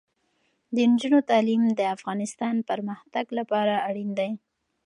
د 0.73 0.75
نجونو 0.91 1.19
تعلیم 1.29 1.63
د 1.79 1.81
افغانستان 1.95 2.55
پرمختګ 2.69 3.25
لپاره 3.39 3.73
اړین 3.87 4.09
دی. 4.19 4.31